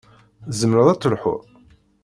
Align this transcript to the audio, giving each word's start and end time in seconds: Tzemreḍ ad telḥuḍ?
Tzemreḍ 0.49 0.87
ad 0.89 0.99
telḥuḍ? 0.99 1.41